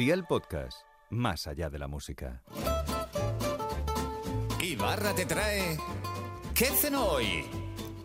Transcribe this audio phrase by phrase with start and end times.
[0.00, 0.78] Día el podcast,
[1.10, 2.42] más allá de la música.
[4.58, 5.76] Ibarra te trae.
[6.54, 7.44] ¿Qué cenó hoy?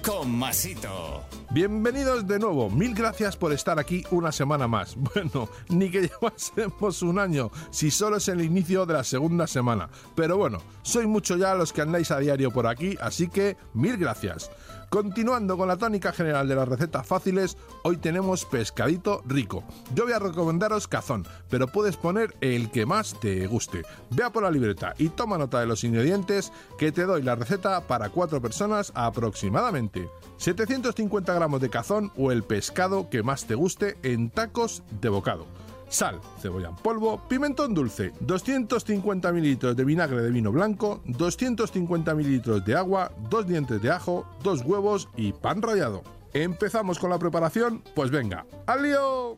[0.00, 1.24] Con Masito.
[1.50, 4.94] Bienvenidos de nuevo, mil gracias por estar aquí una semana más.
[5.14, 9.90] Bueno, ni que llevásemos un año, si solo es el inicio de la segunda semana.
[10.14, 13.96] Pero bueno, soy mucho ya los que andáis a diario por aquí, así que mil
[13.96, 14.48] gracias.
[14.90, 19.62] Continuando con la tónica general de las recetas fáciles, hoy tenemos pescadito rico.
[19.94, 23.82] Yo voy a recomendaros cazón, pero puedes poner el que más te guste.
[24.10, 27.86] Vea por la libreta y toma nota de los ingredientes que te doy la receta
[27.86, 30.10] para 4 personas aproximadamente.
[30.38, 35.46] 750 gramos de cazón o el pescado que más te guste en tacos de bocado
[35.90, 42.64] sal, cebolla en polvo, pimentón dulce, 250 ml de vinagre de vino blanco, 250 ml
[42.64, 46.02] de agua, dos dientes de ajo, dos huevos y pan rallado.
[46.32, 47.82] ¿Empezamos con la preparación?
[47.94, 49.36] Pues venga, ¡al lío!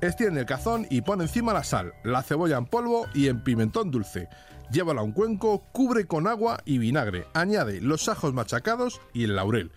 [0.00, 3.90] Extiende el cazón y pone encima la sal, la cebolla en polvo y en pimentón
[3.90, 4.28] dulce.
[4.72, 7.26] Llévala a un cuenco, cubre con agua y vinagre.
[7.34, 9.72] Añade los ajos machacados y el laurel.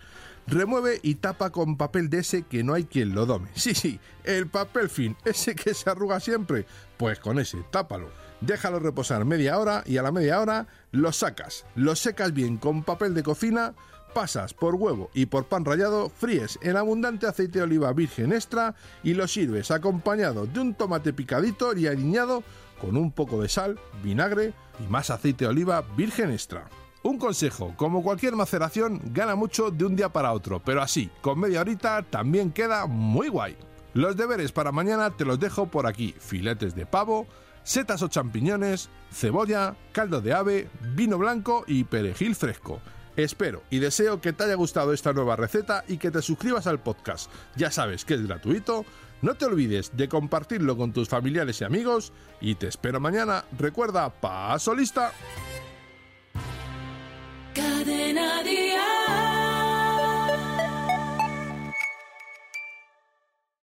[0.46, 3.48] Remueve y tapa con papel de ese que no hay quien lo dome.
[3.54, 6.66] Sí, sí, el papel fin, ese que se arruga siempre.
[6.96, 8.10] Pues con ese, tápalo.
[8.40, 11.64] Déjalo reposar media hora y a la media hora lo sacas.
[11.74, 13.74] Lo secas bien con papel de cocina,
[14.12, 18.74] pasas por huevo y por pan rallado, fríes en abundante aceite de oliva virgen extra
[19.02, 22.42] y lo sirves acompañado de un tomate picadito y aliñado
[22.80, 26.68] con un poco de sal, vinagre y más aceite de oliva virgen extra.
[27.04, 31.38] Un consejo, como cualquier maceración, gana mucho de un día para otro, pero así, con
[31.38, 33.58] media horita, también queda muy guay.
[33.92, 37.26] Los deberes para mañana te los dejo por aquí, filetes de pavo,
[37.62, 42.80] setas o champiñones, cebolla, caldo de ave, vino blanco y perejil fresco.
[43.16, 46.80] Espero y deseo que te haya gustado esta nueva receta y que te suscribas al
[46.80, 47.30] podcast.
[47.54, 48.86] Ya sabes que es gratuito.
[49.20, 53.44] No te olvides de compartirlo con tus familiares y amigos y te espero mañana.
[53.58, 55.12] Recuerda, paso lista.